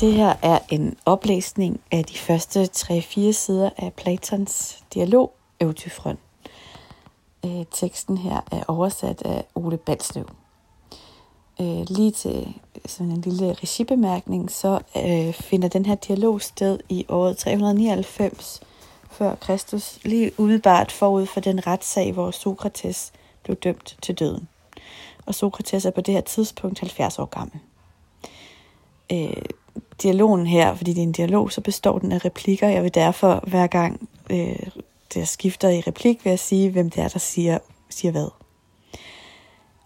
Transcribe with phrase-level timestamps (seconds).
[0.00, 6.18] Det her er en oplæsning af de første 3-4 sider af Platons dialog Eutyfron.
[7.44, 10.28] Øh, teksten her er oversat af Ole Balslev.
[11.60, 12.54] Øh, lige til
[12.86, 18.60] sådan en lille regibemærkning, så øh, finder den her dialog sted i året 399
[19.10, 24.48] før Kristus, lige umiddelbart forud for den retssag, hvor Sokrates blev dømt til døden.
[25.26, 27.58] Og Sokrates er på det her tidspunkt 70 år gammel.
[29.12, 29.42] Øh,
[30.02, 32.68] dialogen her, fordi det er en dialog, så består den af replikker.
[32.68, 34.66] Jeg vil derfor hver gang øh,
[35.14, 37.58] det skifter i replik, vil jeg sige, hvem det er, der siger,
[37.90, 38.28] siger hvad.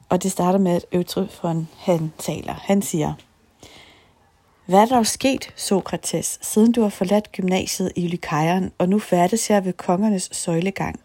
[0.08, 2.54] Og det starter med, at Eutrofon, han taler.
[2.54, 3.14] Han siger,
[4.66, 9.50] Hvad er der sket, Sokrates, siden du har forladt gymnasiet i Lykaion, og nu færdes
[9.50, 11.00] jeg ved kongernes søjlegang?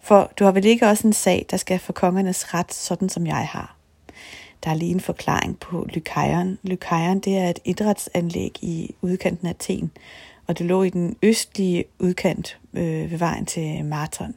[0.00, 3.26] For du har vel ikke også en sag, der skal få kongernes ret, sådan som
[3.26, 3.77] jeg har?
[4.64, 6.58] Der er lige en forklaring på Lykaion.
[6.62, 9.90] Lykaion det er et idrætsanlæg i udkanten af Athen,
[10.46, 14.34] og det lå i den østlige udkant øh, ved vejen til Marathon.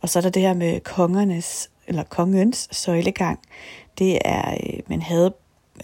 [0.00, 3.38] Og så er der det her med kongernes, eller kongens søjlegang.
[3.98, 5.34] Det er, øh, man havde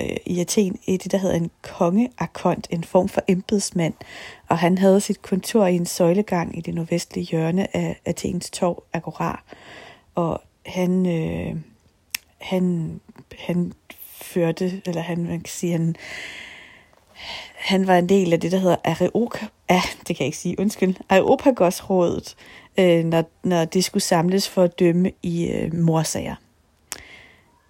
[0.01, 3.95] øh, i Athen det, der hedder en kongeakont, en form for embedsmand,
[4.49, 8.83] og han havde sit kontor i en søjlegang i det nordvestlige hjørne af Athens torv,
[8.93, 9.43] Agora.
[10.15, 11.56] Og han, øh,
[12.41, 13.01] han,
[13.39, 13.73] han
[14.23, 15.97] førte, eller han, man kan sige, han,
[17.55, 20.61] han var en del af det, der hedder Areoka, ah, det kan jeg ikke sige,
[20.61, 22.37] undskyld, Areopagosrådet,
[22.79, 26.35] øh, når, når de skulle samles for at dømme i øh, morsager.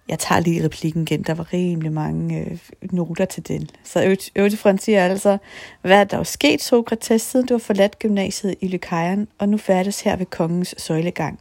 [0.07, 3.69] Jeg tager lige replikken igen, der var rimelig mange øh, noter til den.
[3.83, 5.37] Så Øvdefron siger altså,
[5.81, 9.57] hvad er der jo sket, Sokrates, siden du har forladt gymnasiet i Lykajen, og nu
[9.57, 11.39] færdes her ved kongens søjlegang?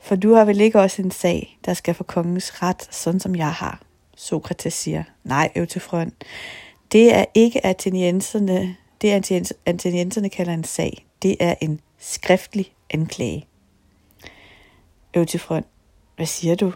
[0.00, 3.36] For du har vel ikke også en sag, der skal få kongens ret, sådan som
[3.36, 3.82] jeg har?
[4.16, 6.12] Sokrates siger, nej, Øvdefron,
[6.92, 11.06] det er ikke atenienserne, det atenienserne kalder en sag.
[11.22, 13.46] Det er en skriftlig anklage.
[15.16, 15.66] Øvtifront,
[16.16, 16.72] hvad siger du?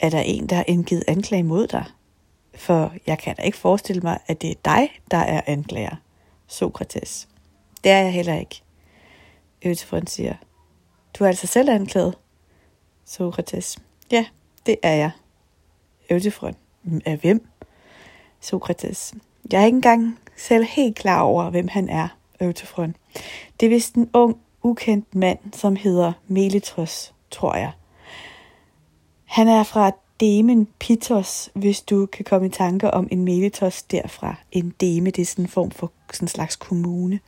[0.00, 1.84] Er der en, der har indgivet anklage mod dig?
[2.54, 5.96] For jeg kan da ikke forestille mig, at det er dig, der er anklager.
[6.46, 7.28] Sokrates.
[7.84, 8.62] Det er jeg heller ikke.
[9.62, 10.34] Øvtifront siger,
[11.18, 12.14] du er altså selv anklaget.
[13.06, 13.78] Sokrates.
[14.10, 14.26] Ja,
[14.66, 15.10] det er jeg.
[16.10, 16.54] Øvdefrøn.
[17.04, 17.46] Af hvem?
[18.40, 19.14] Sokrates.
[19.52, 22.08] Jeg er ikke engang selv helt klar over, hvem han er,
[22.40, 22.96] Øvdefrøn.
[23.60, 27.72] Det er vist en ung, ukendt mand, som hedder Melitros, tror jeg.
[29.24, 29.90] Han er fra
[30.20, 34.34] Demen Pitos, hvis du kan komme i tanke om en Meletos derfra.
[34.52, 37.20] En deme, det er sådan en form for sådan en slags kommune.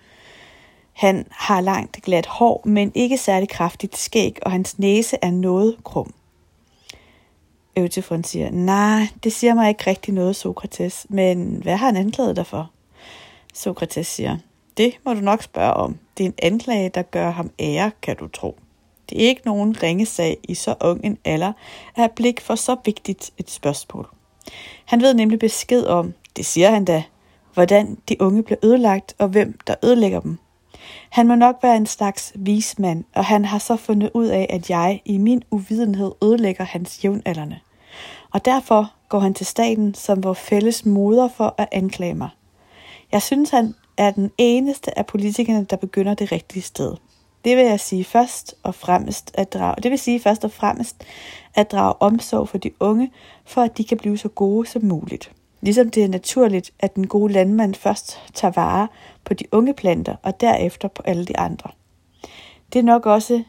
[0.99, 5.77] Han har langt glat hår, men ikke særlig kraftigt skæg, og hans næse er noget
[5.85, 6.15] krum.
[7.77, 12.37] Eutyfron siger, nej, det siger mig ikke rigtig noget, Sokrates, men hvad har han anklaget
[12.37, 12.71] dig for?
[13.55, 14.37] Sokrates siger,
[14.77, 15.99] det må du nok spørge om.
[16.19, 18.59] Det er en anklage, der gør ham ære, kan du tro.
[19.11, 21.55] Det er ikke nogen ringe sag i så ung en alder at
[21.95, 24.09] have blik for så vigtigt et spørgsmål.
[24.85, 27.03] Han ved nemlig besked om, det siger han da,
[27.55, 30.39] hvordan de unge bliver ødelagt og hvem der ødelægger dem.
[31.11, 34.71] Han må nok være en slags vismand, og han har så fundet ud af, at
[34.71, 37.59] jeg i min uvidenhed ødelægger hans jævnaldrende
[38.31, 42.29] og derfor går han til staten som vores fælles moder for at anklage mig.
[43.13, 46.95] Jeg synes, han er den eneste af politikerne, der begynder det rigtige sted.
[47.45, 51.05] Det vil jeg sige først og fremmest at drage, det vil sige først og fremmest
[51.55, 53.13] at drage omsorg for de unge,
[53.45, 55.33] for at de kan blive så gode som muligt.
[55.61, 58.89] Ligesom det er naturligt, at den gode landmand først tager vare
[59.25, 61.71] på de unge planter, og derefter på alle de andre.
[62.73, 63.43] Det er nok også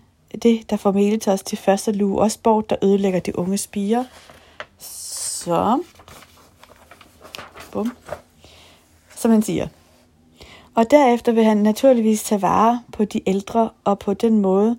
[0.44, 4.04] det, der får os til første lue også bort, der ødelægger de unge spiger,
[4.78, 5.84] så.
[7.72, 7.92] Bum.
[9.16, 9.68] Som han siger.
[10.76, 14.78] Og derefter vil han naturligvis tage vare på de ældre, og på den måde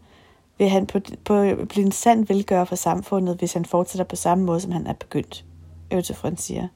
[0.58, 4.44] vil han på, på, blive en sand velgører for samfundet, hvis han fortsætter på samme
[4.44, 5.44] måde, som han er begyndt.
[5.92, 6.68] Øvtefront siger.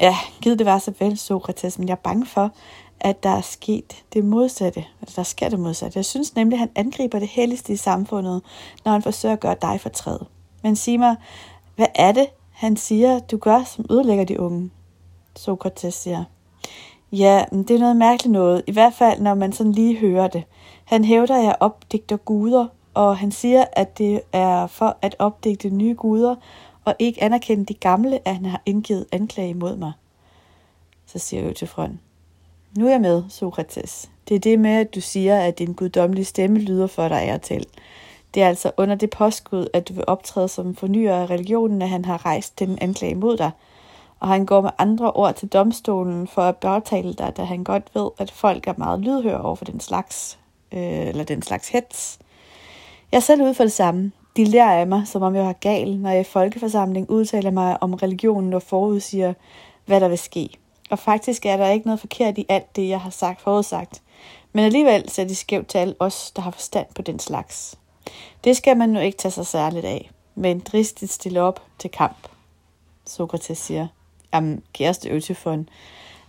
[0.00, 2.50] Ja, givet det var så vel, Sokrates, men jeg er bange for,
[3.00, 4.84] at der er sket det modsatte.
[5.00, 5.96] Altså, der sker det modsatte.
[5.98, 8.42] Jeg synes nemlig, at han angriber det helligste i samfundet,
[8.84, 10.18] når han forsøger at gøre dig fortræd.
[10.62, 11.16] Men sig mig,
[11.76, 14.70] hvad er det, han siger, du gør, som ødelægger de unge.
[15.36, 16.24] Sokrates siger,
[17.12, 20.28] ja, men det er noget mærkeligt noget, i hvert fald når man sådan lige hører
[20.28, 20.44] det.
[20.84, 25.70] Han hævder, at jeg opdigter guder, og han siger, at det er for at opdigte
[25.70, 26.34] nye guder,
[26.84, 29.92] og ikke anerkende de gamle, at han har indgivet anklage mod mig.
[31.12, 32.00] Så siger jeg til front.
[32.78, 34.10] Nu er jeg med, Sokrates.
[34.28, 37.38] Det er det med, at du siger, at din guddommelige stemme lyder for dig er
[37.38, 37.66] til.
[38.34, 41.88] Det er altså under det påskud, at du vil optræde som fornyer af religionen, at
[41.88, 43.50] han har rejst den anklage mod dig.
[44.20, 47.90] og han går med andre ord til domstolen for at bagtale dig, da han godt
[47.94, 50.38] ved, at folk er meget lydhøre over for den slags,
[50.72, 52.18] øh, eller den slags hets.
[53.12, 54.12] Jeg er selv ude for det samme.
[54.36, 57.82] De lærer af mig, som om jeg har gal, når jeg i folkeforsamling udtaler mig
[57.82, 59.34] om religionen og forudsiger,
[59.86, 60.59] hvad der vil ske.
[60.90, 64.02] Og faktisk er der ikke noget forkert i alt det, jeg har sagt forudsagt.
[64.52, 67.78] Men alligevel ser de skævt til alle os, der har forstand på den slags.
[68.44, 72.28] Det skal man nu ikke tage sig særligt af, men dristigt stille op til kamp.
[73.06, 73.86] Sokrates siger,
[74.34, 75.68] jamen kæreste Øtifon,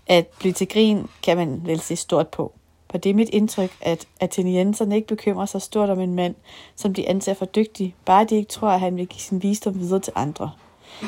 [0.07, 2.53] at blive til grin kan man vel se stort på.
[2.91, 6.35] For det er mit indtryk, at athenienserne ikke bekymrer sig stort om en mand,
[6.75, 9.79] som de anser for dygtig, bare de ikke tror, at han vil give sin visdom
[9.79, 10.51] videre til andre.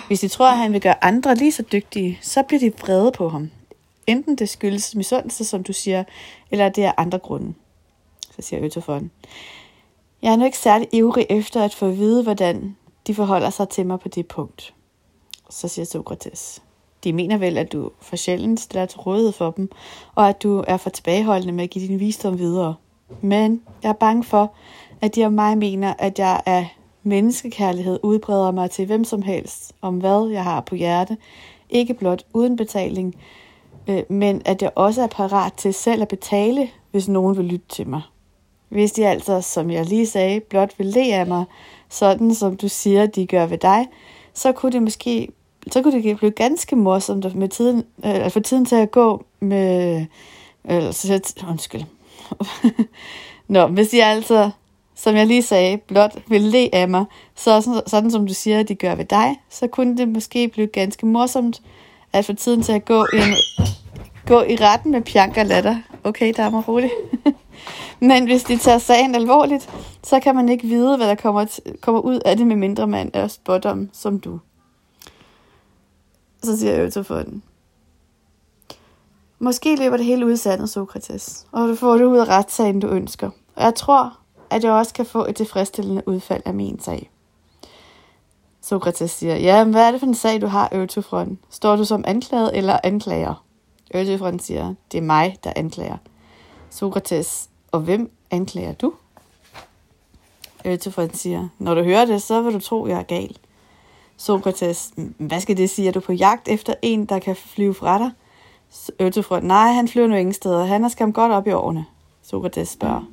[0.08, 3.12] Hvis de tror, at han vil gøre andre lige så dygtige, så bliver de vrede
[3.12, 3.52] på ham.
[4.08, 6.04] Enten det skyldes misundelse, som du siger,
[6.52, 7.54] eller det er andre grunde.
[8.36, 9.12] Så siger Øtofon.
[10.22, 12.76] Jeg er nu ikke særlig ivrig efter at få at vide, hvordan
[13.08, 14.74] de forholder sig til mig på det punkt.
[15.50, 16.62] Så siger Sokrates.
[17.04, 19.72] De mener vel, at du for sjældent stiller til rådighed for dem,
[20.16, 22.76] og at du er for tilbageholdende med at give din visdom videre.
[23.22, 24.54] Men jeg er bange for,
[25.02, 26.66] at de om mig mener, at jeg er
[27.04, 31.18] menneskekærlighed udbreder mig til hvem som helst, om hvad jeg har på hjerte,
[31.70, 33.16] ikke blot uden betaling,
[33.88, 37.66] øh, men at jeg også er parat til selv at betale, hvis nogen vil lytte
[37.70, 38.02] til mig.
[38.70, 41.46] Hvis de altså, som jeg lige sagde, blot vil le af mig,
[41.90, 43.88] sådan som du siger, de gør ved dig,
[44.34, 45.30] så kunne det måske
[45.72, 49.26] så kunne det blive ganske morsomt med tiden, øh, at få tiden til at gå
[49.40, 50.06] med...
[50.70, 51.82] Øh, så, undskyld.
[53.48, 54.50] Nå, hvis de altså,
[55.04, 57.06] som jeg lige sagde, blot vil le af mig,
[57.36, 60.48] så sådan, sådan som du siger, at de gør ved dig, så kunne det måske
[60.48, 61.62] blive ganske morsomt
[62.14, 63.36] at få tiden til at gå en,
[64.28, 65.78] gå i retten med pjank og latter.
[66.04, 66.92] Okay, der er mig rolig.
[68.10, 69.70] Men hvis de tager sagen alvorligt,
[70.04, 73.12] så kan man ikke vide, hvad der kommer, kommer ud af det, med mindre man
[73.14, 74.40] er spådom som du.
[76.44, 77.44] Så siger Øtofonden.
[79.40, 82.80] Måske løber det hele ud i sandet, Sokrates, og du får det ud af retssagen,
[82.80, 83.30] du ønsker.
[83.56, 84.18] Og jeg tror,
[84.54, 87.10] at jeg også kan få et tilfredsstillende udfald af min sag.
[88.62, 91.38] Sokrates siger, ja, men hvad er det for en sag, du har, Øtofron?
[91.50, 93.44] Står du som anklaget eller anklager?
[93.94, 95.98] Øtofron siger, det er mig, der anklager.
[96.70, 98.94] Sokrates, og hvem anklager du?
[100.66, 103.38] Øtofron siger, når du hører det, så vil du tro, jeg er gal.
[104.18, 105.88] Sokrates, hvad skal det sige?
[105.88, 108.12] Er du på jagt efter en, der kan flyve fra dig?
[109.00, 110.66] Øtefront, nej, han flyver nu ingen steder.
[110.66, 111.86] Han er skam godt op i årene.
[112.22, 113.06] Sokrates spørger,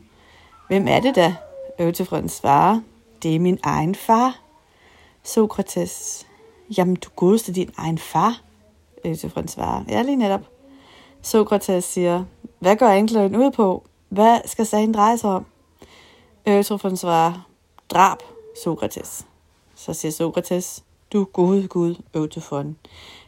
[0.71, 1.35] hvem er det da?
[1.79, 2.81] Øtefront øh, svarer,
[3.23, 4.41] det er min egen far.
[5.23, 6.27] Sokrates,
[6.77, 8.41] jamen du godeste din egen far.
[9.05, 10.41] Øh, Øtefront svarer, ja lige netop.
[11.23, 12.25] Sokrates siger,
[12.59, 13.85] hvad går anklagen ud på?
[14.09, 15.47] Hvad skal sagen dreje sig om?
[16.47, 17.49] Øh, Øtefront svarer,
[17.91, 18.19] drab,
[18.65, 19.27] Sokrates.
[19.75, 22.77] Så siger Sokrates, du gode Gud, Øvtefon.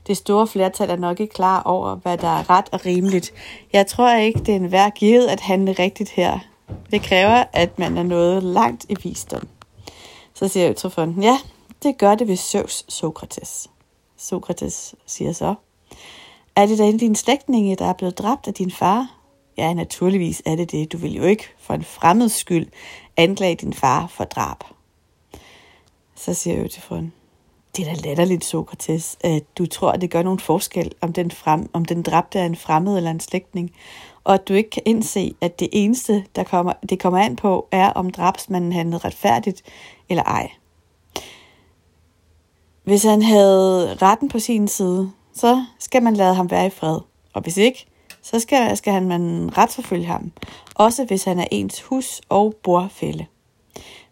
[0.07, 3.33] Det store flertal er nok ikke klar over, hvad der er ret og rimeligt.
[3.73, 6.39] Jeg tror ikke, det er en værd givet at handle rigtigt her.
[6.91, 9.49] Det kræver, at man er nået langt i visdom.
[10.35, 11.39] Så siger Øvtefon, ja,
[11.83, 13.71] det gør det ved Søvs Sokrates.
[14.17, 15.55] Sokrates siger så,
[16.57, 19.19] er det da en din slægtninge, der er blevet dræbt af din far?
[19.57, 20.93] Ja, naturligvis er det det.
[20.93, 22.67] Du vil jo ikke for en fremmed skyld
[23.17, 24.65] anklage din far for drab.
[26.15, 27.13] Så siger Øvtefon,
[27.77, 31.31] det er da latterligt, Sokrates, at du tror, at det gør nogen forskel, om den,
[31.31, 33.71] frem, om den dræbte er en fremmed eller en slægtning,
[34.25, 37.69] og at du ikke kan indse, at det eneste, der kommer, det kommer an på,
[37.71, 39.63] er, om drabsmanden handlede retfærdigt
[40.09, 40.51] eller ej.
[42.85, 46.99] Hvis han havde retten på sin side, så skal man lade ham være i fred.
[47.33, 47.87] Og hvis ikke,
[48.23, 50.33] så skal, skal han man retsforfølge ham.
[50.75, 53.27] Også hvis han er ens hus- og borfælde.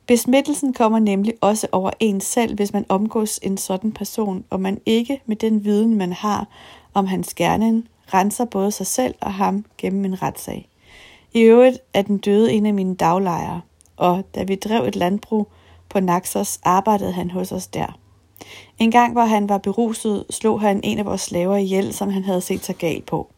[0.07, 4.81] Besmittelsen kommer nemlig også over en selv, hvis man omgås en sådan person, og man
[4.87, 6.47] ikke med den viden, man har
[6.95, 10.69] om hans gerning, renser både sig selv og ham gennem en retssag.
[11.33, 13.61] I øvrigt er den døde en af mine daglejere,
[13.97, 15.49] og da vi drev et landbrug
[15.89, 17.99] på Naxos, arbejdede han hos os der.
[18.79, 22.25] En gang, hvor han var beruset, slog han en af vores slaver ihjel, som han
[22.25, 23.29] havde set sig gal på.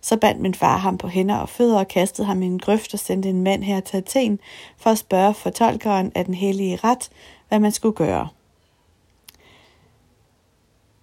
[0.00, 2.94] Så bandt min far ham på hænder og fødder og kastede ham i en grøft
[2.94, 4.38] og sendte en mand her til Athen
[4.76, 7.10] for at spørge fortolkeren af den hellige ret,
[7.48, 8.28] hvad man skulle gøre.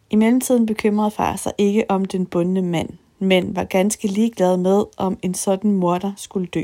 [0.09, 2.89] I mellemtiden bekymrede far sig ikke om den bundne mand,
[3.23, 6.63] men var ganske ligeglad med, om en sådan morder skulle dø.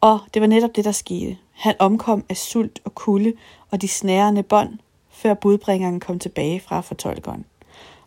[0.00, 1.36] Og det var netop det, der skete.
[1.52, 3.32] Han omkom af sult og kulde
[3.70, 4.78] og de snærende bånd,
[5.10, 7.44] før budbringeren kom tilbage fra fortolkeren.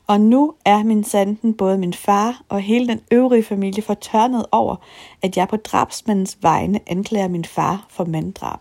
[0.07, 4.75] Og nu er min sanden både min far og hele den øvrige familie fortørnet over,
[5.21, 8.59] at jeg på drabsmandens vegne anklager min far for manddrab.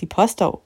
[0.00, 0.62] De påstår,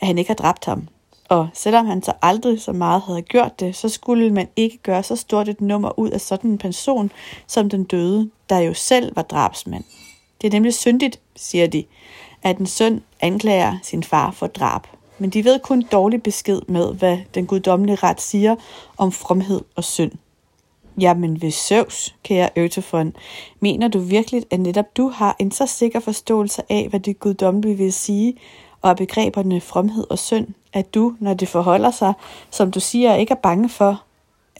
[0.00, 0.88] at han ikke har dræbt ham,
[1.28, 5.02] og selvom han så aldrig så meget havde gjort det, så skulle man ikke gøre
[5.02, 7.12] så stort et nummer ud af sådan en person
[7.46, 9.84] som den døde, der jo selv var drabsmand.
[10.40, 11.84] Det er nemlig syndigt, siger de,
[12.42, 14.86] at en søn anklager sin far for drab.
[15.18, 18.56] Men de ved kun dårlig besked med, hvad den guddommelige ret siger
[18.96, 20.12] om fromhed og synd.
[21.00, 23.16] Jamen ved Søvs, kære Øtefon,
[23.60, 27.76] mener du virkelig, at netop du har en så sikker forståelse af, hvad det guddommelige
[27.76, 28.34] vil sige,
[28.82, 32.12] og begreberne fromhed og synd, at du, når det forholder sig,
[32.50, 34.02] som du siger, ikke er bange for,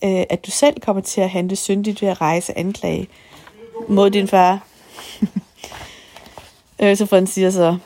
[0.04, 3.08] øh, at du selv kommer til at handle syndigt ved at rejse anklage
[3.88, 4.58] mod din far.
[6.80, 7.78] Øh, Øtefon siger så,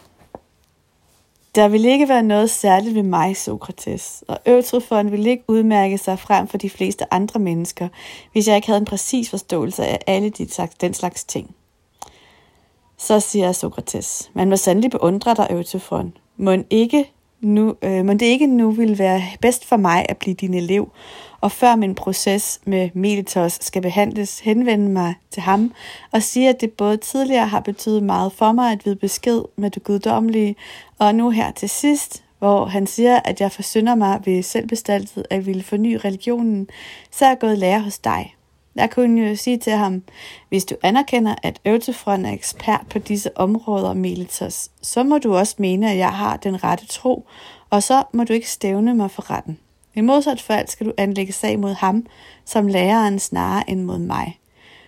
[1.54, 6.18] der vil ikke være noget særligt ved mig, Sokrates, og Øtrefon vil ikke udmærke sig
[6.18, 7.88] frem for de fleste andre mennesker,
[8.32, 11.54] hvis jeg ikke havde en præcis forståelse af alle de slags, den slags ting.
[12.98, 16.16] Så siger Sokrates, man må sandelig beundre dig, Øtrefon.
[16.36, 17.10] Må, ikke
[17.42, 20.92] nu, øh, men det ikke nu vil være bedst for mig at blive din elev,
[21.40, 25.72] og før min proces med Melitos skal behandles, henvende mig til ham
[26.12, 29.70] og sige, at det både tidligere har betydet meget for mig at vide besked med
[29.70, 30.56] det guddommelige,
[30.99, 35.46] og nu her til sidst, hvor han siger, at jeg forsynder mig ved selvbestaltet at
[35.46, 36.68] ville forny religionen,
[37.11, 38.34] så er jeg gået lære hos dig.
[38.74, 40.02] Jeg kunne jo sige til ham,
[40.48, 45.54] hvis du anerkender, at Øvtefron er ekspert på disse områder, Melitos, så må du også
[45.58, 47.26] mene, at jeg har den rette tro,
[47.70, 49.58] og så må du ikke stævne mig for retten.
[49.94, 52.06] I modsat fald skal du anlægge sag mod ham,
[52.44, 54.38] som læreren snarere end mod mig.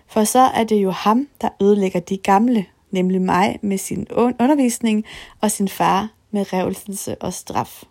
[0.06, 5.04] For så er det jo ham, der ødelægger de gamle, nemlig mig med sin undervisning
[5.40, 7.82] og sin far med revelselse øh, og straf.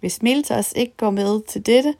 [0.00, 1.94] Hvis Miltos ikke går med til dette,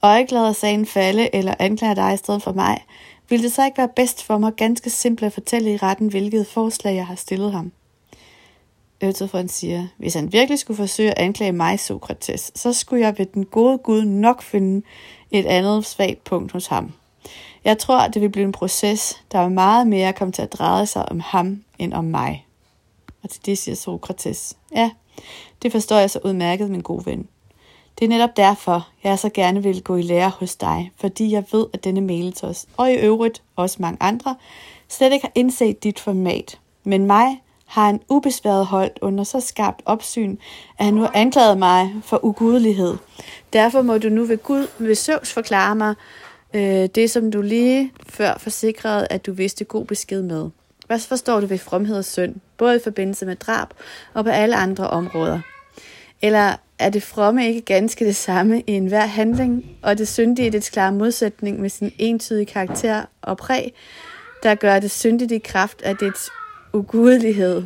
[0.00, 2.84] og ikke lader sagen falde eller anklager dig i stedet for mig,
[3.28, 6.46] ville det så ikke være bedst for mig ganske simpelt at fortælle i retten, hvilket
[6.46, 7.72] forslag jeg har stillet ham.
[9.02, 13.26] Øtefron siger, hvis han virkelig skulle forsøge at anklage mig, Sokrates, så skulle jeg ved
[13.26, 14.86] den gode Gud nok finde
[15.30, 16.92] et andet svagt punkt hos ham.
[17.64, 20.52] Jeg tror, at det vil blive en proces, der er meget mere kommet til at
[20.52, 22.46] dreje sig om ham end om mig.
[23.22, 24.90] Og til det siger Sokrates, ja,
[25.62, 27.28] det forstår jeg så udmærket, min gode ven.
[27.98, 31.44] Det er netop derfor, jeg så gerne vil gå i lære hos dig, fordi jeg
[31.52, 34.36] ved, at denne Melitos, og i øvrigt også mange andre,
[34.88, 36.58] slet ikke har indset dit format.
[36.84, 40.36] Men mig har han ubesværet holdt under så skarpt opsyn,
[40.78, 42.96] at han nu har anklaget mig for ugudelighed.
[43.52, 45.94] Derfor må du nu ved Gud, ved Søvs forklare mig,
[46.54, 50.50] øh, det som du lige før forsikrede, at du vidste god besked med.
[50.86, 53.68] Hvad forstår du ved fromhed og synd, både i forbindelse med drab
[54.14, 55.40] og på alle andre områder?
[56.22, 60.50] Eller er det fromme ikke ganske det samme i enhver handling, og det syndige er
[60.50, 63.74] dets klare modsætning med sin entydige karakter og præg,
[64.42, 66.30] der gør det syndigt i kraft af dets
[66.72, 67.62] ugudelighed.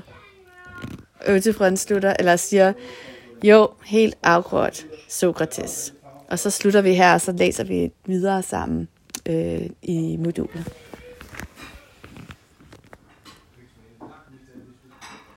[1.26, 2.73] Øtefrøn slutter, eller siger,
[3.42, 5.95] jo, helt afgjort, Sokrates.
[6.28, 8.88] Og så slutter vi her, og så læser vi videre sammen
[9.28, 10.73] øh, i modulet.